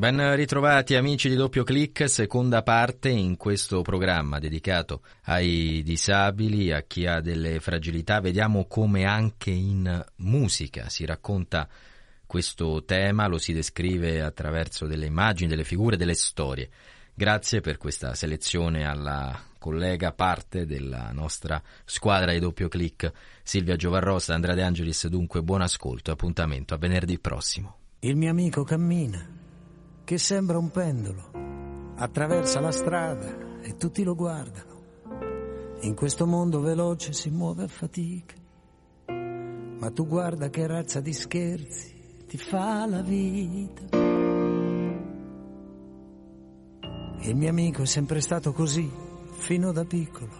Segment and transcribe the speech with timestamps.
[0.00, 6.84] Ben ritrovati amici di Doppio Clic, seconda parte in questo programma dedicato ai disabili, a
[6.84, 8.18] chi ha delle fragilità.
[8.18, 11.68] Vediamo come anche in musica si racconta
[12.24, 16.70] questo tema, lo si descrive attraverso delle immagini, delle figure, delle storie.
[17.12, 24.32] Grazie per questa selezione alla collega parte della nostra squadra di doppio clic Silvia Giovarrosa,
[24.32, 27.76] Andrea De Angelis, dunque buon ascolto, appuntamento a venerdì prossimo.
[27.98, 29.39] Il mio amico cammina
[30.10, 31.30] che sembra un pendolo,
[31.94, 34.80] attraversa la strada e tutti lo guardano.
[35.82, 38.34] In questo mondo veloce si muove a fatica,
[39.06, 43.82] ma tu guarda che razza di scherzi ti fa la vita.
[47.20, 48.90] Il mio amico è sempre stato così,
[49.34, 50.32] fino da piccolo,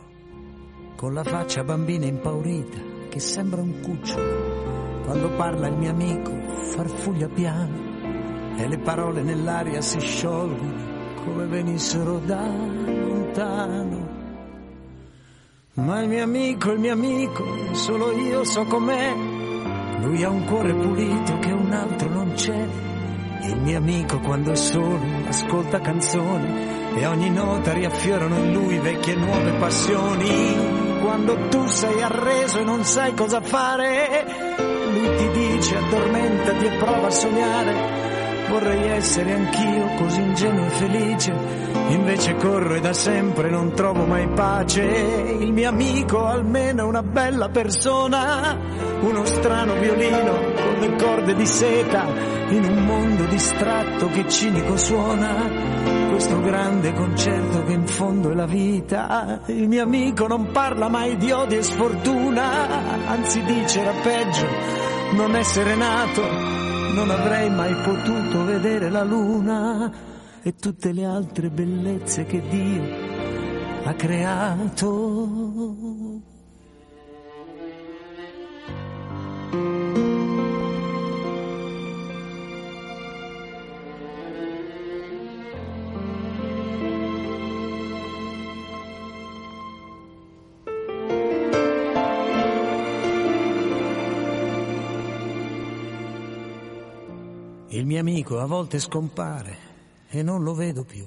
[0.96, 5.04] con la faccia bambina impaurita che sembra un cucciolo.
[5.04, 6.32] Quando parla il mio amico
[6.72, 7.89] farfuglia piano
[8.60, 10.88] e le parole nell'aria si sciolgono
[11.24, 14.18] come venissero da lontano.
[15.74, 19.14] Ma il mio amico, il mio amico, solo io so com'è.
[20.02, 22.68] Lui ha un cuore pulito che un altro non c'è.
[23.42, 29.14] Il mio amico quando è solo ascolta canzoni e ogni nota riaffiorano in lui vecchie
[29.14, 30.98] e nuove passioni.
[31.00, 34.54] Quando tu sei arreso e non sai cosa fare,
[34.92, 38.18] lui ti dice addormentati e prova a sognare
[38.50, 41.32] Vorrei essere anch'io così ingenuo e felice,
[41.90, 44.82] invece corro e da sempre non trovo mai pace.
[44.82, 48.58] Il mio amico almeno è una bella persona,
[49.02, 52.04] uno strano violino con le corde di seta,
[52.48, 56.08] in un mondo distratto che cinico suona.
[56.10, 59.42] Questo grande concerto che in fondo è la vita.
[59.46, 64.46] Il mio amico non parla mai di odio e sfortuna, anzi dice era peggio
[65.12, 66.59] non essere nato
[66.92, 69.92] non avrei mai potuto vedere la luna
[70.42, 72.82] e tutte le altre bellezze che Dio
[73.84, 75.58] ha creato.
[98.02, 99.56] Mio amico a volte scompare
[100.08, 101.04] e non lo vedo più.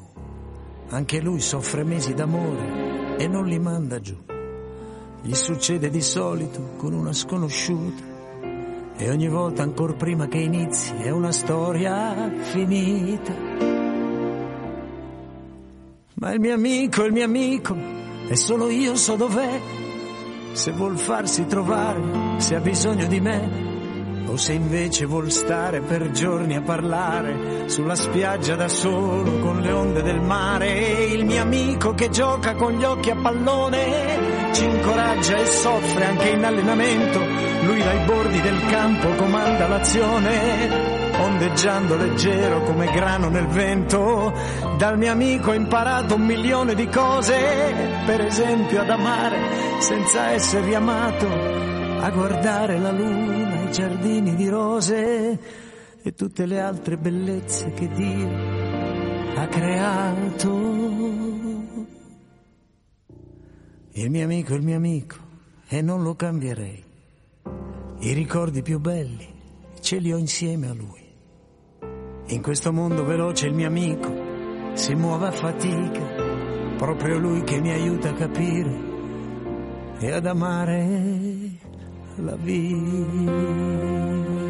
[0.89, 4.15] Anche lui soffre mesi d'amore e non li manda giù.
[5.21, 8.03] Gli succede di solito con una sconosciuta
[8.95, 13.33] e ogni volta ancora prima che inizi è una storia finita.
[16.15, 17.75] Ma il mio amico, il mio amico,
[18.27, 19.59] e solo io so dov'è.
[20.51, 23.72] Se vuol farsi trovare, se ha bisogno di me,
[24.27, 29.71] o se invece vuol stare per giorni a parlare sulla spiaggia da solo con le
[29.71, 35.37] onde del mare, il mio amico che gioca con gli occhi a pallone ci incoraggia
[35.37, 37.19] e soffre anche in allenamento,
[37.65, 44.33] lui dai bordi del campo comanda l'azione, ondeggiando leggero come grano nel vento.
[44.77, 47.35] Dal mio amico ho imparato un milione di cose,
[48.05, 49.37] per esempio ad amare
[49.79, 55.39] senza essere riamato, a guardare la luna giardini di rose
[56.03, 58.29] e tutte le altre bellezze che Dio
[59.35, 60.51] ha creato.
[63.93, 65.15] Il mio amico è il mio amico
[65.67, 66.83] e non lo cambierei.
[68.01, 69.27] I ricordi più belli
[69.79, 71.01] ce li ho insieme a lui.
[72.27, 74.13] In questo mondo veloce il mio amico
[74.73, 78.91] si muove a fatica, proprio lui che mi aiuta a capire
[79.97, 81.42] e ad amare
[82.17, 84.42] la vita.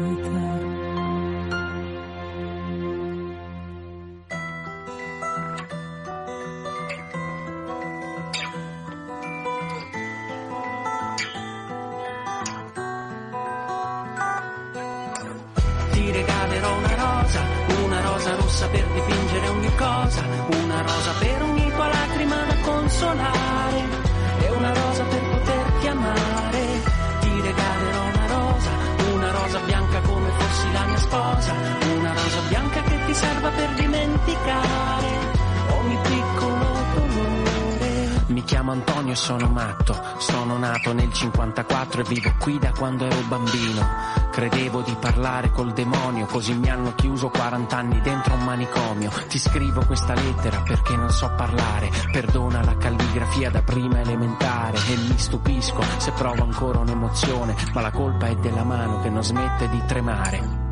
[39.24, 43.82] Sono matto, sono nato nel 54 e vivo qui da quando ero bambino.
[44.30, 49.10] Credevo di parlare col demonio, così mi hanno chiuso 40 anni dentro un manicomio.
[49.26, 54.96] Ti scrivo questa lettera perché non so parlare, perdona la calligrafia da prima elementare e
[54.96, 59.70] mi stupisco se provo ancora un'emozione, ma la colpa è della mano che non smette
[59.70, 60.64] di tremare.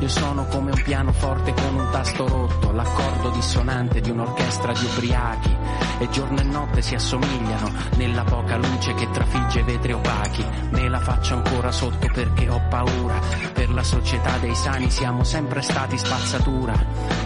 [0.00, 5.56] Io sono come un pianoforte con un tasto rotto, l'accordo dissonante di un'orchestra di ubriachi.
[5.98, 10.44] E giorno e notte si assomigliano nella poca luce che trafigge vetri opachi.
[10.70, 13.18] Me la faccio ancora sotto perché ho paura.
[13.52, 16.72] Per la società dei sani siamo sempre stati spazzatura.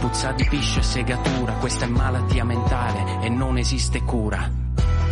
[0.00, 4.48] Puzza di piscio e segatura, questa è malattia mentale e non esiste cura.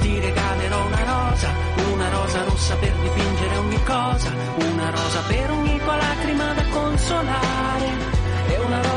[0.01, 1.49] Ti regalerò una rosa,
[1.93, 7.91] una rosa rossa per dipingere ogni cosa, una rosa per ogni tua lacrima da consolare,
[8.49, 8.96] e una rosa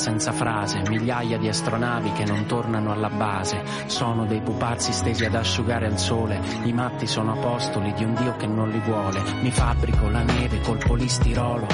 [0.00, 5.34] senza frase, migliaia di astronavi che non tornano alla base, sono dei pupazzi stesi ad
[5.34, 9.50] asciugare al sole, i matti sono apostoli di un Dio che non li vuole, mi
[9.50, 11.66] fabbrico la neve col polistirolo,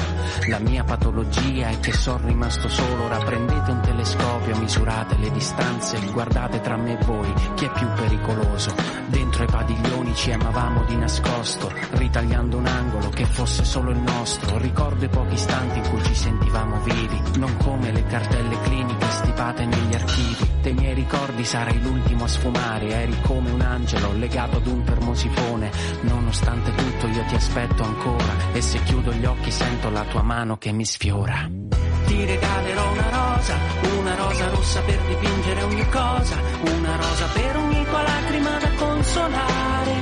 [0.49, 6.01] la mia patologia è che sono rimasto solo, ora prendete un telescopio, misurate le distanze,
[6.11, 8.75] guardate tra me e voi, chi è più pericoloso,
[9.07, 14.59] dentro i padiglioni ci amavamo di nascosto, ritagliando un angolo che fosse solo il nostro,
[14.59, 19.67] ricordo i pochi istanti in cui ci sentivamo vivi, non come le cartelle cliniche stipate
[19.67, 20.51] negli archivi.
[20.63, 25.71] Dei miei ricordi sarai l'ultimo a sfumare, eri come un angelo legato ad un termosifone.
[26.01, 30.57] Nonostante tutto io ti aspetto ancora e se chiudo gli occhi sento la tua mano
[30.57, 31.47] che mi sfiora.
[32.07, 33.55] Ti regalerò una rosa,
[33.99, 39.95] una rosa rossa per dipingere ogni cosa, una rosa per ogni tua lacrima da consolare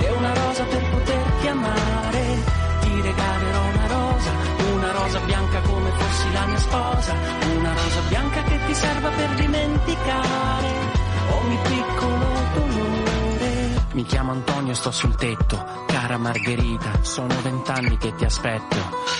[0.00, 1.91] e una rosa per poterti amare.
[5.02, 7.14] Rosa, bianca come fossi la mia sposa,
[7.56, 10.68] una rosa bianca che ti serva per dimenticare
[11.30, 13.11] ogni piccolo dolore.
[13.92, 18.76] Mi chiamo Antonio, sto sul tetto, cara Margherita, sono vent'anni che ti aspetto.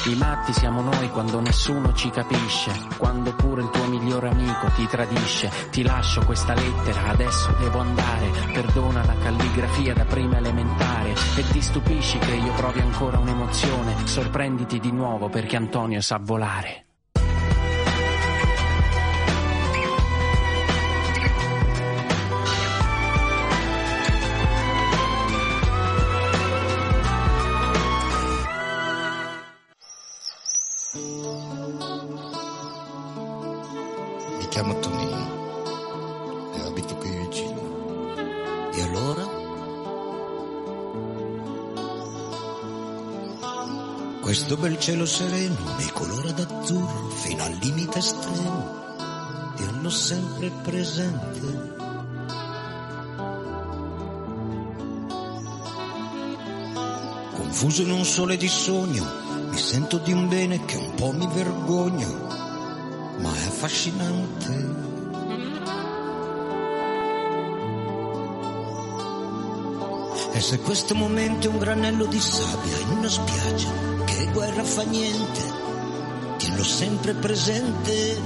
[0.06, 4.86] I matti siamo noi quando nessuno ci capisce, quando pure il tuo migliore amico ti
[4.86, 5.50] tradisce.
[5.70, 8.30] Ti lascio questa lettera, adesso devo andare.
[8.52, 14.06] Perdona la calligrafia da prima elementare e ti stupisci che io provi ancora un'emozione.
[14.06, 16.81] Sorprenditi di nuovo perché Antonio sa volare.
[44.32, 48.66] Questo bel cielo sereno mi colora d'azzurro fino al limite estremo,
[49.56, 51.70] dirlo sempre presente.
[57.34, 59.04] Confuso in un sole di sogno,
[59.50, 62.26] mi sento di un bene che un po' mi vergogno,
[63.18, 64.91] ma è affascinante.
[70.42, 73.70] Se questo momento è un granello di sabbia in una spiaggia,
[74.04, 75.40] che guerra fa niente,
[76.36, 78.20] tienilo sempre presente.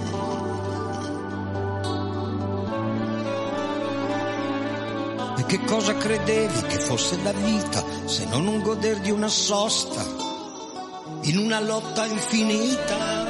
[5.37, 10.03] E che cosa credevi che fosse la vita se non un goder di una sosta
[11.21, 13.25] in una lotta infinita?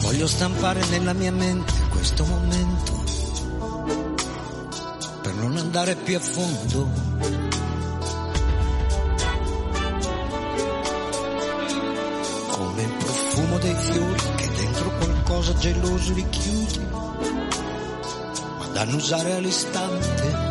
[0.00, 2.92] Voglio stampare nella mia mente questo momento
[5.42, 6.88] non andare più a fondo.
[12.48, 16.86] Come il profumo dei fiori che dentro qualcosa geloso richiudi,
[18.58, 20.50] ma da annusare all'istante.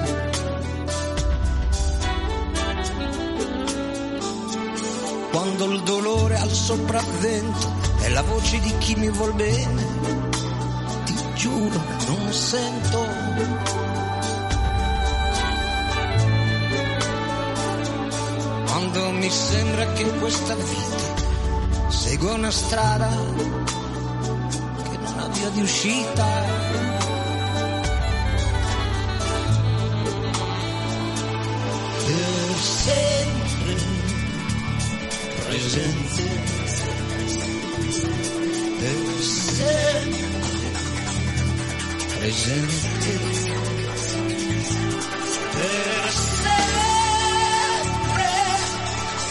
[5.31, 10.30] Quando il dolore ha il sopravvento è la voce di chi mi vuol bene,
[11.41, 12.99] giuro non sento.
[18.67, 23.09] Quando mi sembra che questa vita segua una strada
[24.83, 26.25] che non ha via di uscita.
[32.05, 33.75] Per sempre
[35.47, 36.23] presente,
[38.79, 40.50] per sempre
[42.21, 43.17] presente
[45.53, 46.69] per sempre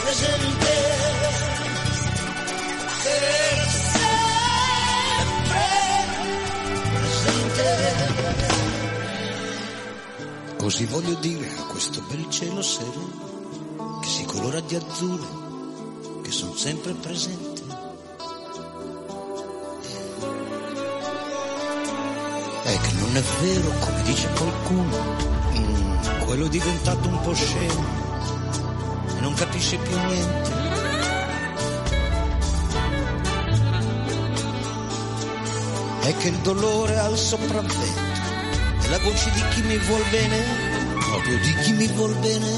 [0.03, 0.75] presente
[3.05, 5.69] per sempre
[6.97, 7.69] presente
[10.57, 16.57] così voglio dire a questo bel cielo sereno che si colora di azzurro che sono
[16.57, 17.50] sempre presente.
[23.13, 25.17] Non è vero, come dice qualcuno,
[25.59, 27.85] mm, quello è diventato un po' scemo
[29.17, 30.51] e non capisce più niente.
[36.03, 38.01] È che il dolore ha il sopravvento
[38.81, 40.45] e la voce di chi mi vuol bene,
[41.11, 42.49] proprio di chi mi vuol bene,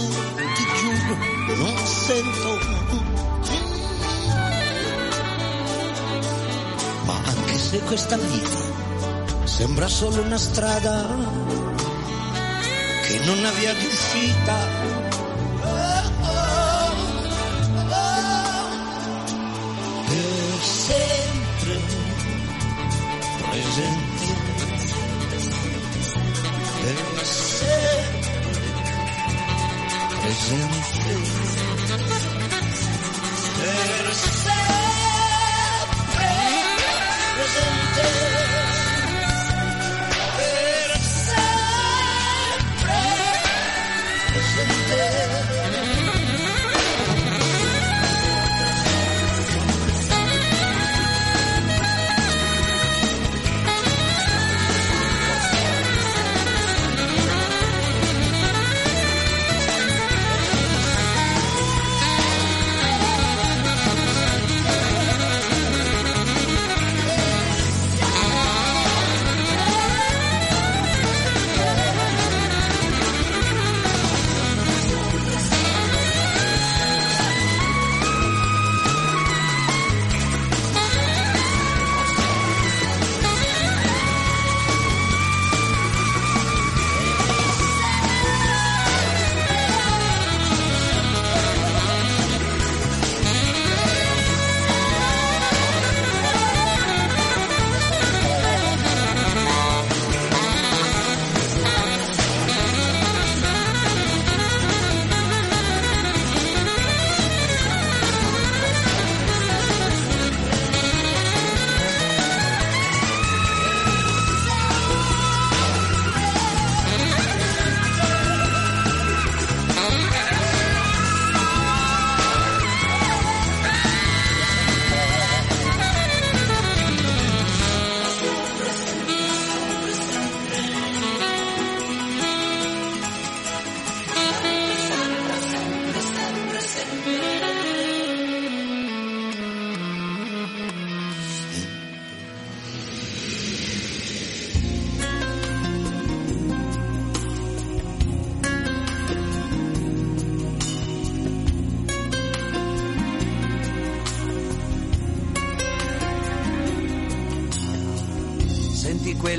[0.55, 2.59] ti giuro, non sento.
[7.07, 8.72] Ma anche se questa vita
[9.57, 11.05] sembra solo una strada
[13.07, 14.57] che non ha via di uscita.
[20.09, 21.81] Per sempre
[23.51, 24.27] presente,
[26.81, 28.31] per sempre
[30.23, 31.15] presente,
[33.61, 34.72] per sempre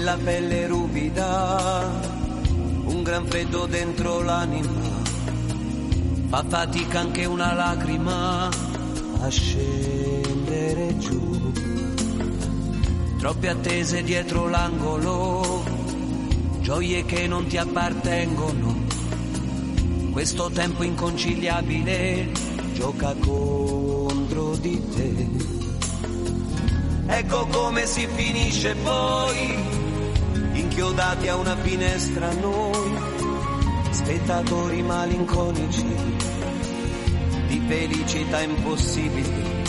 [0.04, 1.90] Quella pelle ruvida,
[2.88, 4.82] un gran freddo dentro l'anima,
[6.28, 8.50] fa fatica anche una lacrima
[9.22, 11.54] a scendere giù.
[13.18, 15.64] Troppe attese dietro l'angolo,
[16.60, 18.76] gioie che non ti appartengono.
[20.12, 22.30] Questo tempo inconciliabile
[22.74, 25.28] gioca contro di te.
[27.08, 29.82] Ecco come si finisce poi,
[30.54, 32.98] inchiodati a una finestra noi,
[33.92, 35.86] spettatori malinconici
[37.48, 39.62] di felicità impossibili.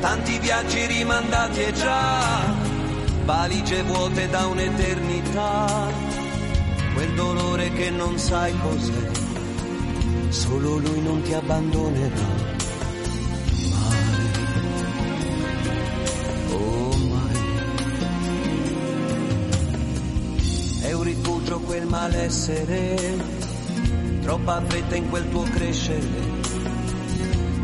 [0.00, 2.54] Tanti viaggi rimandati e già,
[3.24, 5.90] valigie vuote da un'eternità,
[6.94, 9.10] quel dolore che non sai cos'è,
[10.28, 12.51] solo lui non ti abbandonerà.
[21.52, 22.96] Rifugio quel malessere,
[24.22, 26.08] troppa fretta in quel tuo crescere,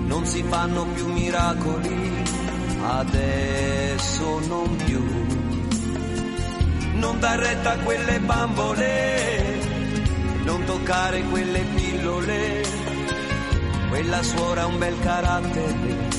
[0.07, 2.25] non si fanno più miracoli,
[2.83, 5.03] adesso non più.
[6.95, 9.61] Non dar retta a quelle bambole,
[10.45, 12.65] non toccare quelle pillole,
[13.89, 16.17] quella suora ha un bel carattere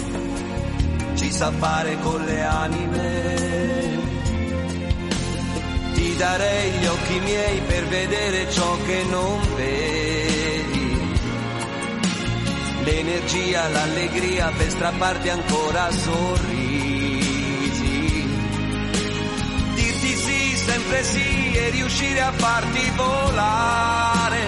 [1.15, 3.28] ci sa fare con le anime.
[6.19, 11.19] Darei gli occhi miei per vedere ciò che non vedi.
[12.83, 16.57] L'energia, l'allegria per strapparti ancora sorrisi.
[19.75, 24.47] Dirti sì sempre sì e riuscire a farti volare.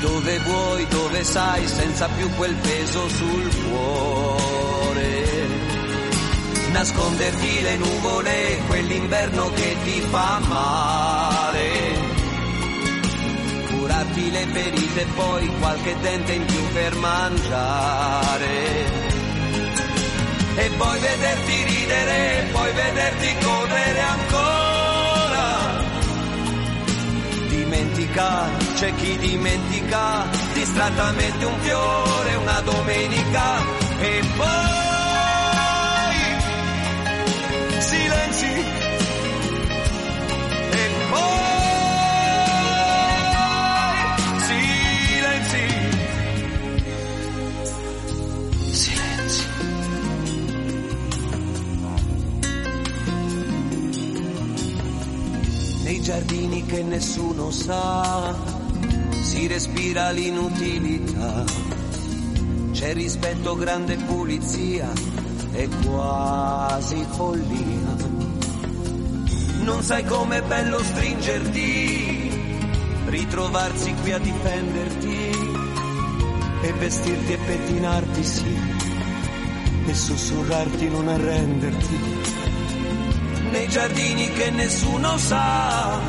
[0.00, 4.81] Dove vuoi, dove sai, senza più quel peso sul cuore.
[6.72, 11.70] Nasconderti le nuvole, quell'inverno che ti fa male.
[13.68, 18.90] Curarti le ferite e poi qualche dente in più per mangiare
[20.56, 25.80] e poi vederti ridere, poi vederti correre ancora.
[27.48, 33.60] Dimentica, c'è chi dimentica, distrattamente un fiore, una domenica
[34.00, 35.01] e poi
[41.12, 41.42] poi
[56.02, 58.34] giardini che nessuno sa,
[59.22, 61.44] si respira l'inutilità,
[62.72, 64.90] c'è rispetto, grande pulizia
[65.52, 68.31] e quasi follia.
[69.62, 72.30] Non sai com'è bello stringerti,
[73.06, 75.30] ritrovarsi qui a difenderti
[76.62, 78.56] e vestirti e pettinarti sì,
[79.86, 82.40] e sussurrarti non arrenderti
[83.52, 86.00] nei giardini che nessuno sa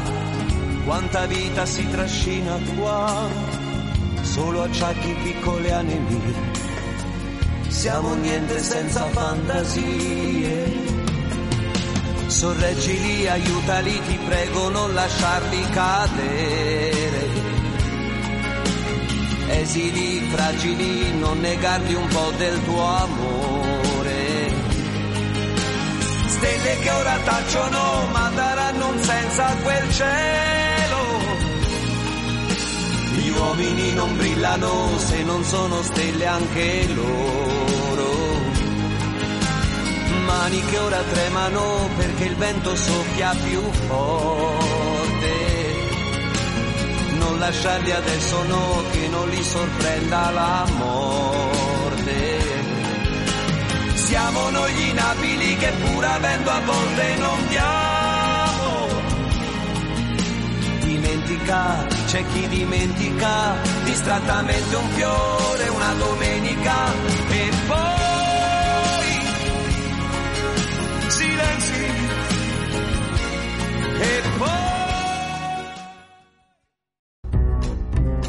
[0.86, 3.28] quanta vita si trascina qua,
[4.22, 6.34] solo acciacchi piccole anemie,
[7.68, 10.83] siamo niente senza fantasie.
[12.34, 17.28] Sorreggili, aiutali, ti prego, non lasciarli cadere.
[19.48, 24.34] Esili, fragili, non negargli un po' del tuo amore
[26.43, 31.02] stelle che ora tacciono ma daranno un senso a quel cielo.
[33.15, 37.83] Gli uomini non brillano se non sono stelle anche loro.
[40.43, 45.36] Mani che ora tremano perché il vento soffia più forte.
[47.17, 52.41] Non lasciarli adesso no, che non li sorprenda la morte
[53.95, 58.88] siamo noi gli inabili che pur avendo a volte non diamo.
[60.82, 66.91] Dimentica, c'è chi dimentica, distrattamente un fiore, una domenica
[67.29, 68.12] e poi